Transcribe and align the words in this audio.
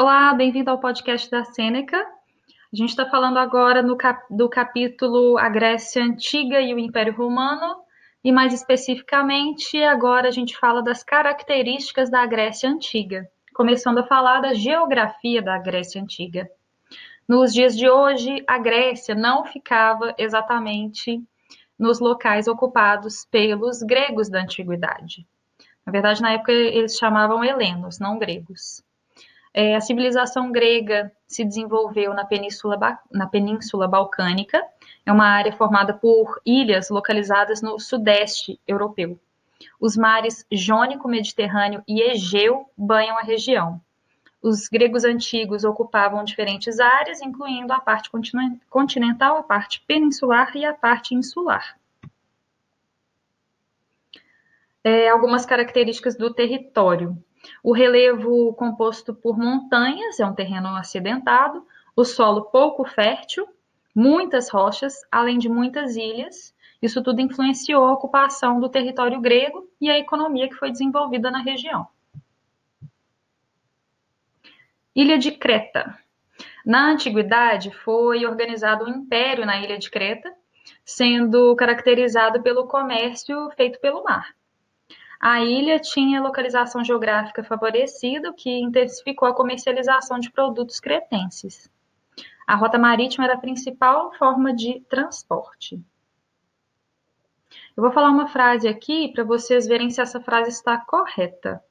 Olá, 0.00 0.32
bem-vindo 0.32 0.70
ao 0.70 0.80
podcast 0.80 1.30
da 1.30 1.44
Sêneca. 1.44 1.98
A 1.98 2.74
gente 2.74 2.88
está 2.88 3.04
falando 3.04 3.36
agora 3.36 3.84
cap 3.98 4.24
do 4.30 4.48
capítulo 4.48 5.36
A 5.36 5.46
Grécia 5.50 6.02
Antiga 6.02 6.58
e 6.58 6.72
o 6.72 6.78
Império 6.78 7.14
Romano, 7.14 7.82
e 8.24 8.32
mais 8.32 8.54
especificamente, 8.54 9.76
agora 9.82 10.28
a 10.28 10.30
gente 10.30 10.56
fala 10.56 10.82
das 10.82 11.02
características 11.02 12.10
da 12.10 12.24
Grécia 12.24 12.70
Antiga, 12.70 13.28
começando 13.52 13.98
a 13.98 14.06
falar 14.06 14.40
da 14.40 14.54
geografia 14.54 15.42
da 15.42 15.58
Grécia 15.58 16.00
Antiga. 16.00 16.50
Nos 17.28 17.52
dias 17.52 17.76
de 17.76 17.86
hoje, 17.86 18.42
a 18.48 18.56
Grécia 18.56 19.14
não 19.14 19.44
ficava 19.44 20.14
exatamente 20.16 21.22
nos 21.78 22.00
locais 22.00 22.48
ocupados 22.48 23.26
pelos 23.30 23.82
gregos 23.82 24.30
da 24.30 24.40
antiguidade. 24.40 25.26
Na 25.84 25.92
verdade, 25.92 26.22
na 26.22 26.32
época 26.32 26.52
eles 26.52 26.96
chamavam 26.96 27.44
helenos, 27.44 27.98
não 27.98 28.18
gregos. 28.18 28.82
É, 29.52 29.74
a 29.74 29.80
civilização 29.80 30.52
grega 30.52 31.12
se 31.26 31.44
desenvolveu 31.44 32.14
na 32.14 32.24
península, 32.24 32.78
na 33.10 33.26
península 33.26 33.88
Balcânica, 33.88 34.62
é 35.04 35.12
uma 35.12 35.26
área 35.26 35.52
formada 35.52 35.92
por 35.92 36.40
ilhas 36.46 36.88
localizadas 36.88 37.60
no 37.60 37.78
sudeste 37.78 38.60
europeu. 38.66 39.18
Os 39.80 39.96
mares 39.96 40.46
Jônico, 40.50 41.08
Mediterrâneo 41.08 41.82
e 41.86 42.00
Egeu 42.00 42.70
banham 42.76 43.18
a 43.18 43.22
região. 43.22 43.80
Os 44.42 44.68
gregos 44.68 45.04
antigos 45.04 45.64
ocupavam 45.64 46.24
diferentes 46.24 46.80
áreas, 46.80 47.20
incluindo 47.20 47.72
a 47.72 47.80
parte 47.80 48.10
continental, 48.70 49.36
a 49.36 49.42
parte 49.42 49.82
peninsular 49.86 50.56
e 50.56 50.64
a 50.64 50.72
parte 50.72 51.14
insular. 51.14 51.76
É, 54.82 55.10
algumas 55.10 55.44
características 55.44 56.16
do 56.16 56.32
território. 56.32 57.22
O 57.62 57.72
relevo 57.72 58.52
composto 58.54 59.14
por 59.14 59.38
montanhas, 59.38 60.20
é 60.20 60.26
um 60.26 60.34
terreno 60.34 60.68
acidentado, 60.76 61.66
o 61.96 62.04
solo 62.04 62.46
pouco 62.46 62.84
fértil, 62.84 63.46
muitas 63.94 64.48
rochas, 64.48 65.02
além 65.10 65.38
de 65.38 65.48
muitas 65.48 65.96
ilhas. 65.96 66.54
Isso 66.80 67.02
tudo 67.02 67.20
influenciou 67.20 67.84
a 67.84 67.92
ocupação 67.92 68.58
do 68.58 68.68
território 68.68 69.20
grego 69.20 69.68
e 69.80 69.90
a 69.90 69.98
economia 69.98 70.48
que 70.48 70.54
foi 70.54 70.70
desenvolvida 70.70 71.30
na 71.30 71.42
região. 71.42 71.86
Ilha 74.94 75.18
de 75.18 75.32
Creta. 75.32 75.98
Na 76.64 76.90
antiguidade, 76.90 77.70
foi 77.70 78.26
organizado 78.26 78.84
um 78.84 78.88
império 78.88 79.46
na 79.46 79.60
ilha 79.60 79.78
de 79.78 79.90
Creta, 79.90 80.32
sendo 80.84 81.54
caracterizado 81.56 82.42
pelo 82.42 82.66
comércio 82.66 83.50
feito 83.50 83.80
pelo 83.80 84.02
mar. 84.02 84.34
A 85.20 85.42
ilha 85.42 85.78
tinha 85.78 86.22
localização 86.22 86.82
geográfica 86.82 87.44
favorecida, 87.44 88.30
o 88.30 88.34
que 88.34 88.50
intensificou 88.58 89.28
a 89.28 89.34
comercialização 89.34 90.18
de 90.18 90.32
produtos 90.32 90.80
cretenses. 90.80 91.70
A 92.46 92.56
rota 92.56 92.78
marítima 92.78 93.26
era 93.26 93.34
a 93.34 93.40
principal 93.40 94.14
forma 94.14 94.54
de 94.54 94.80
transporte. 94.88 95.78
Eu 97.76 97.82
vou 97.82 97.92
falar 97.92 98.08
uma 98.08 98.28
frase 98.28 98.66
aqui 98.66 99.12
para 99.12 99.22
vocês 99.22 99.66
verem 99.66 99.90
se 99.90 100.00
essa 100.00 100.22
frase 100.22 100.48
está 100.48 100.78
correta. 100.78 101.62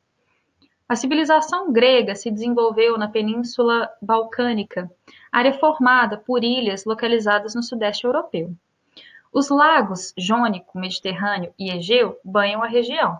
A 0.87 0.95
civilização 0.95 1.73
grega 1.73 2.13
se 2.13 2.29
desenvolveu 2.29 2.99
na 2.99 3.07
Península 3.07 3.89
Balcânica, 3.99 4.91
área 5.31 5.53
formada 5.53 6.17
por 6.17 6.43
ilhas 6.43 6.85
localizadas 6.85 7.55
no 7.55 7.63
sudeste 7.63 8.05
europeu. 8.05 8.53
Os 9.33 9.49
lagos 9.49 10.13
Jônico, 10.15 10.77
Mediterrâneo 10.77 11.51
e 11.57 11.71
Egeu 11.71 12.19
banham 12.23 12.61
a 12.61 12.67
região. 12.67 13.19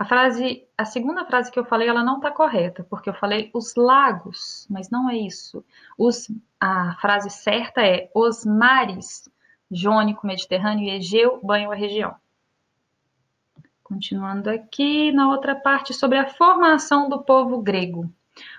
A 0.00 0.04
frase, 0.06 0.66
a 0.78 0.86
segunda 0.86 1.26
frase 1.26 1.52
que 1.52 1.58
eu 1.58 1.64
falei, 1.66 1.86
ela 1.86 2.02
não 2.02 2.16
está 2.16 2.30
correta, 2.30 2.82
porque 2.88 3.10
eu 3.10 3.12
falei 3.12 3.50
os 3.52 3.74
lagos, 3.74 4.66
mas 4.70 4.88
não 4.88 5.10
é 5.10 5.14
isso. 5.14 5.62
Os, 5.98 6.26
a 6.58 6.96
frase 7.02 7.28
certa 7.28 7.82
é 7.82 8.10
os 8.14 8.46
mares, 8.46 9.30
Jônico, 9.70 10.26
Mediterrâneo 10.26 10.86
e 10.86 10.90
Egeu 10.96 11.38
banham 11.42 11.70
a 11.70 11.74
região. 11.74 12.14
Continuando 13.84 14.48
aqui, 14.48 15.12
na 15.12 15.28
outra 15.28 15.54
parte, 15.54 15.92
sobre 15.92 16.16
a 16.16 16.30
formação 16.30 17.06
do 17.06 17.22
povo 17.22 17.60
grego. 17.60 18.10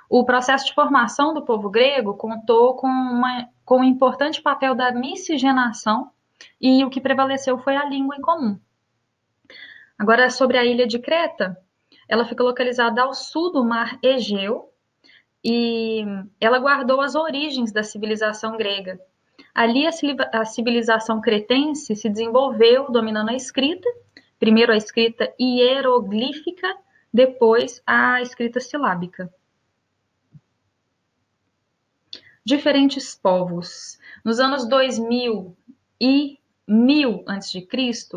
O 0.07 0.24
processo 0.24 0.68
de 0.68 0.75
formação 0.75 1.34
do 1.34 1.41
povo 1.41 1.72
grego 1.72 2.13
contou 2.13 2.75
com, 2.75 2.88
uma, 2.88 3.50
com 3.66 3.80
um 3.80 3.84
importante 3.84 4.40
papel 4.44 4.75
da 4.75 4.91
miscigenação 4.91 6.12
e 6.62 6.85
o 6.85 6.90
que 6.91 7.01
prevaleceu 7.01 7.57
foi 7.57 7.75
a 7.75 7.85
língua 7.85 8.16
em 8.16 8.22
comum. 8.22 8.59
Agora, 10.01 10.31
sobre 10.31 10.57
a 10.57 10.66
ilha 10.66 10.88
de 10.88 10.97
Creta, 10.97 11.56
ela 12.09 12.25
fica 12.25 12.44
localizada 12.44 13.03
ao 13.03 13.13
sul 13.13 13.51
do 13.51 13.63
mar 13.63 14.00
Egeu 14.01 14.73
e 15.45 16.03
ela 16.39 16.57
guardou 16.57 17.01
as 17.01 17.13
origens 17.13 17.72
da 17.72 17.84
civilização 17.84 18.57
grega. 18.57 19.00
Ali, 19.53 19.85
a 19.85 20.44
civilização 20.44 21.22
cretense 21.22 21.95
se 21.95 22.09
desenvolveu 22.09 22.91
dominando 22.91 23.29
a 23.29 23.35
escrita, 23.35 23.88
primeiro 24.39 24.73
a 24.73 24.75
escrita 24.75 25.31
hieroglífica, 25.39 26.75
depois 27.13 27.79
a 27.85 28.23
escrita 28.23 28.59
silábica. 28.59 29.31
Diferentes 32.44 33.13
povos. 33.13 34.00
Nos 34.25 34.39
anos 34.39 34.68
2000 34.68 35.56
e 36.01 36.41
1000 36.72 37.26
a.C., 37.28 37.68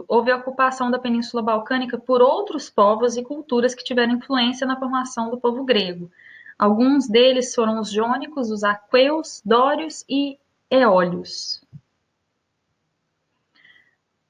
houve 0.06 0.30
a 0.30 0.36
ocupação 0.36 0.88
da 0.88 0.96
Península 0.96 1.42
Balcânica 1.42 1.98
por 1.98 2.22
outros 2.22 2.70
povos 2.70 3.16
e 3.16 3.22
culturas 3.22 3.74
que 3.74 3.82
tiveram 3.82 4.14
influência 4.14 4.64
na 4.64 4.78
formação 4.78 5.28
do 5.28 5.40
povo 5.40 5.64
grego. 5.64 6.08
Alguns 6.56 7.08
deles 7.08 7.52
foram 7.52 7.80
os 7.80 7.90
jônicos, 7.90 8.52
os 8.52 8.62
aqueus, 8.62 9.42
dórios 9.44 10.04
e 10.08 10.38
eólios. 10.70 11.64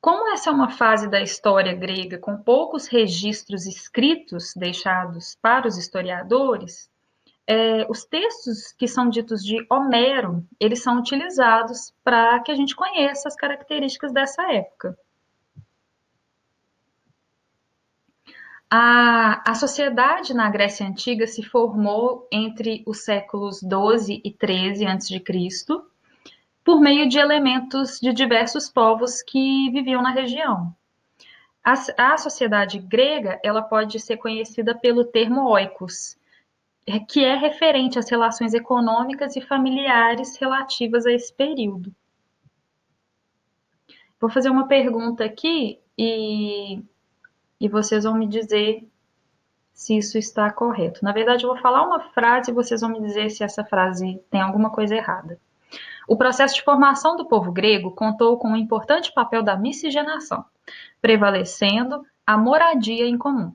Como 0.01 0.33
essa 0.33 0.49
é 0.49 0.53
uma 0.55 0.71
fase 0.71 1.07
da 1.07 1.21
história 1.21 1.75
grega 1.75 2.17
com 2.17 2.39
poucos 2.39 2.87
registros 2.87 3.67
escritos 3.67 4.55
deixados 4.57 5.37
para 5.43 5.69
os 5.69 5.77
historiadores, 5.77 6.91
é, 7.47 7.87
os 7.91 8.05
textos 8.05 8.73
que 8.73 8.89
são 8.89 9.09
ditos 9.09 9.45
de 9.45 9.65
Homero, 9.71 10.47
eles 10.59 10.83
são 10.83 10.99
utilizados 10.99 11.93
para 12.03 12.41
que 12.41 12.51
a 12.51 12.55
gente 12.55 12.75
conheça 12.75 13.29
as 13.29 13.37
características 13.37 14.13
dessa 14.13 14.43
época. 14.53 14.99
A, 18.71 19.51
a 19.51 19.55
sociedade 19.55 20.35
na 20.35 20.51
Grécia 20.51 20.87
Antiga 20.87 21.27
se 21.27 21.43
formou 21.43 22.27
entre 22.33 22.83
os 22.87 23.05
séculos 23.05 23.63
12 23.63 24.21
e 24.25 24.33
13 24.33 24.87
a.C., 24.87 25.23
por 26.65 26.81
meio 26.81 27.07
de 27.09 27.19
elementos 27.19 28.01
de 28.01 28.13
diversos 28.13 28.71
povos 28.71 29.23
que 29.23 29.71
viviam 29.71 30.03
na 30.03 30.11
região. 30.11 30.75
A, 31.63 31.75
a 32.15 32.19
sociedade 32.19 32.79
grega 32.79 33.39
ela 33.45 33.63
pode 33.63 34.01
ser 34.01 34.17
conhecida 34.17 34.75
pelo 34.75 35.05
termo 35.05 35.47
oikos, 35.47 36.17
que 37.09 37.25
é 37.25 37.35
referente 37.35 37.99
às 37.99 38.11
relações 38.11 38.53
econômicas 38.53 39.37
e 39.37 39.41
familiares 39.41 40.37
relativas 40.37 41.07
a 41.07 41.13
esse 41.13 41.33
período. 41.33 41.95
Vou 44.21 44.31
fazer 44.31 44.51
uma 44.51 44.69
pergunta 44.69 45.25
aqui 45.25 45.81
e, 45.99 46.83
e 47.61 47.69
vocês 47.69 48.05
vão 48.05 48.15
me 48.15 48.27
dizer 48.27 48.87
se 49.73 49.97
isso 49.97 50.17
está 50.17 50.51
correto. 50.51 51.05
Na 51.05 51.13
verdade, 51.13 51.45
eu 51.45 51.51
vou 51.51 51.61
falar 51.61 51.83
uma 51.83 52.01
frase 52.11 52.51
e 52.51 52.55
vocês 52.55 52.81
vão 52.81 52.91
me 52.91 53.01
dizer 53.01 53.31
se 53.31 53.43
essa 53.43 53.65
frase 53.65 54.21
tem 54.31 54.41
alguma 54.41 54.71
coisa 54.71 54.95
errada. 54.95 55.39
O 56.07 56.17
processo 56.17 56.55
de 56.55 56.63
formação 56.63 57.17
do 57.17 57.27
povo 57.27 57.51
grego 57.51 57.91
contou 57.91 58.39
com 58.39 58.49
um 58.49 58.57
importante 58.57 59.13
papel 59.13 59.43
da 59.43 59.57
miscigenação, 59.57 60.45
prevalecendo 61.01 62.05
a 62.27 62.37
moradia 62.37 63.07
em 63.07 63.19
comum. 63.19 63.55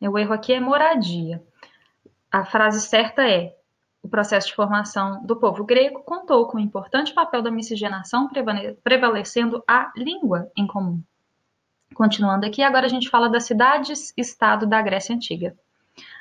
O 0.00 0.18
erro 0.18 0.34
aqui 0.34 0.52
é 0.52 0.60
moradia. 0.60 1.42
A 2.30 2.44
frase 2.44 2.80
certa 2.80 3.28
é: 3.28 3.56
o 4.02 4.08
processo 4.08 4.48
de 4.48 4.54
formação 4.54 5.24
do 5.24 5.36
povo 5.36 5.64
grego 5.64 6.02
contou 6.02 6.46
com 6.46 6.58
um 6.58 6.60
importante 6.60 7.14
papel 7.14 7.40
da 7.40 7.50
miscigenação, 7.50 8.28
prevalecendo 8.82 9.64
a 9.66 9.90
língua 9.96 10.50
em 10.56 10.66
comum. 10.66 11.02
Continuando 11.94 12.44
aqui, 12.44 12.62
agora 12.62 12.86
a 12.86 12.88
gente 12.88 13.08
fala 13.08 13.30
das 13.30 13.44
cidades-estado 13.44 14.66
da 14.66 14.82
Grécia 14.82 15.14
Antiga. 15.14 15.56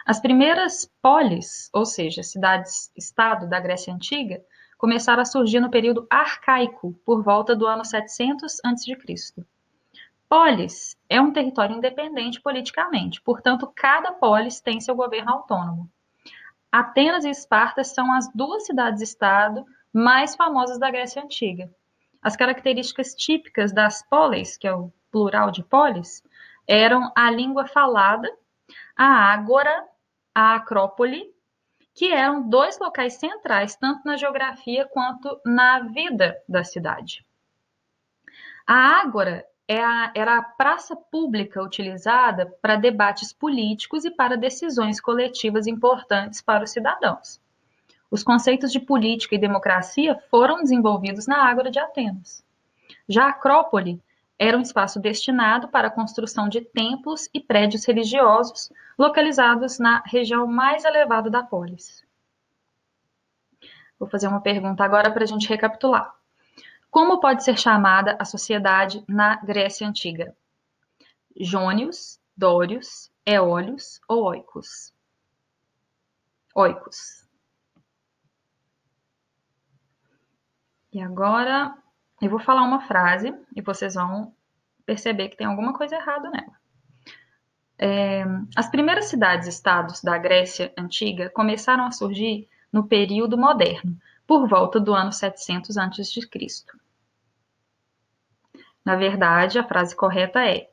As 0.05 0.19
primeiras 0.19 0.89
polis, 1.01 1.69
ou 1.73 1.85
seja, 1.85 2.21
cidades-estado 2.23 3.49
da 3.49 3.59
Grécia 3.59 3.93
Antiga, 3.93 4.41
começaram 4.77 5.21
a 5.21 5.25
surgir 5.25 5.59
no 5.59 5.71
período 5.71 6.05
arcaico, 6.09 6.93
por 7.05 7.23
volta 7.23 7.55
do 7.55 7.65
ano 7.65 7.83
700 7.83 8.59
a.C. 8.63 8.95
Polis 10.33 10.97
é 11.07 11.21
um 11.21 11.31
território 11.31 11.75
independente 11.75 12.41
politicamente, 12.41 13.21
portanto, 13.21 13.71
cada 13.75 14.13
polis 14.13 14.59
tem 14.59 14.81
seu 14.81 14.95
governo 14.95 15.29
autônomo. 15.31 15.87
Atenas 16.71 17.23
e 17.23 17.29
Esparta 17.29 17.83
são 17.83 18.11
as 18.11 18.27
duas 18.33 18.65
cidades-estado 18.65 19.63
mais 19.93 20.35
famosas 20.35 20.79
da 20.79 20.89
Grécia 20.89 21.21
Antiga. 21.21 21.69
As 22.19 22.35
características 22.35 23.13
típicas 23.13 23.71
das 23.71 24.01
polis, 24.09 24.57
que 24.57 24.67
é 24.67 24.73
o 24.73 24.91
plural 25.11 25.51
de 25.51 25.63
polis, 25.63 26.23
eram 26.67 27.11
a 27.15 27.29
língua 27.29 27.67
falada, 27.67 28.27
a 28.97 29.05
ágora, 29.05 29.87
a 30.33 30.55
acrópole, 30.55 31.31
que 31.93 32.11
eram 32.11 32.49
dois 32.49 32.79
locais 32.79 33.19
centrais, 33.19 33.75
tanto 33.75 34.03
na 34.03 34.17
geografia 34.17 34.87
quanto 34.87 35.39
na 35.45 35.81
vida 35.81 36.35
da 36.49 36.63
cidade. 36.63 37.23
A 38.65 38.99
ágora 38.99 39.45
era 39.67 40.37
a 40.37 40.43
praça 40.43 40.95
pública 40.95 41.61
utilizada 41.61 42.45
para 42.61 42.75
debates 42.75 43.31
políticos 43.31 44.03
e 44.03 44.11
para 44.11 44.37
decisões 44.37 44.99
coletivas 44.99 45.67
importantes 45.67 46.41
para 46.41 46.63
os 46.63 46.71
cidadãos. 46.71 47.41
Os 48.11 48.23
conceitos 48.23 48.71
de 48.71 48.79
política 48.79 49.35
e 49.35 49.39
democracia 49.39 50.21
foram 50.29 50.57
desenvolvidos 50.57 51.25
na 51.25 51.49
Ágora 51.49 51.71
de 51.71 51.79
Atenas. 51.79 52.45
Já 53.07 53.25
a 53.25 53.29
Acrópole 53.29 54.01
era 54.37 54.57
um 54.57 54.61
espaço 54.61 54.99
destinado 54.99 55.67
para 55.69 55.87
a 55.87 55.91
construção 55.91 56.49
de 56.49 56.61
templos 56.61 57.29
e 57.33 57.39
prédios 57.39 57.85
religiosos 57.85 58.71
localizados 58.99 59.79
na 59.79 60.03
região 60.05 60.45
mais 60.45 60.83
elevada 60.83 61.29
da 61.29 61.41
polis. 61.41 62.03
Vou 63.97 64.09
fazer 64.09 64.27
uma 64.27 64.41
pergunta 64.41 64.83
agora 64.83 65.09
para 65.11 65.23
a 65.23 65.27
gente 65.27 65.47
recapitular. 65.47 66.13
Como 66.93 67.19
pode 67.19 67.43
ser 67.43 67.57
chamada 67.57 68.15
a 68.19 68.23
sociedade 68.23 69.03
na 69.09 69.37
Grécia 69.37 69.87
Antiga? 69.87 70.37
Jônios, 71.35 72.19
Dórios, 72.37 73.11
Eólios 73.25 73.99
ou 74.07 74.25
Oicos? 74.25 74.93
Oicos. 76.53 77.27
E 80.91 81.01
agora 81.01 81.75
eu 82.21 82.29
vou 82.29 82.39
falar 82.39 82.61
uma 82.61 82.81
frase 82.81 83.33
e 83.55 83.61
vocês 83.63 83.95
vão 83.95 84.31
perceber 84.85 85.29
que 85.29 85.37
tem 85.37 85.47
alguma 85.47 85.73
coisa 85.73 85.95
errada 85.95 86.29
nela. 86.29 86.59
É, 87.75 88.23
as 88.55 88.69
primeiras 88.69 89.05
cidades-estados 89.05 89.99
da 90.03 90.15
Grécia 90.19 90.71
Antiga 90.77 91.31
começaram 91.31 91.85
a 91.85 91.91
surgir 91.91 92.47
no 92.71 92.87
período 92.87 93.35
moderno, 93.35 93.97
por 94.27 94.47
volta 94.47 94.79
do 94.79 94.93
ano 94.93 95.11
700 95.11 95.75
a.C. 95.75 96.03
Na 98.85 98.95
verdade, 98.95 99.57
a 99.57 99.63
frase 99.63 99.95
correta 99.95 100.45
é: 100.45 100.69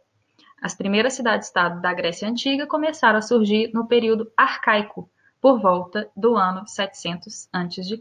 as 0.61 0.75
primeiras 0.75 1.15
cidades-estado 1.15 1.81
da 1.81 1.93
Grécia 1.93 2.29
Antiga 2.29 2.67
começaram 2.67 3.19
a 3.19 3.23
surgir 3.23 3.71
no 3.73 3.87
período 3.87 4.31
arcaico, 4.37 5.11
por 5.41 5.61
volta 5.61 6.11
do 6.15 6.37
ano 6.37 6.67
700 6.67 7.49
a.C. 7.53 8.01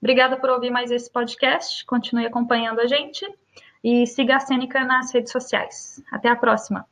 Obrigada 0.00 0.36
por 0.36 0.50
ouvir 0.50 0.70
mais 0.70 0.90
esse 0.90 1.10
podcast. 1.10 1.84
Continue 1.86 2.26
acompanhando 2.26 2.80
a 2.80 2.86
gente 2.86 3.24
e 3.84 4.06
siga 4.06 4.36
a 4.36 4.40
Cênica 4.40 4.84
nas 4.84 5.12
redes 5.12 5.30
sociais. 5.30 6.02
Até 6.10 6.28
a 6.28 6.36
próxima! 6.36 6.86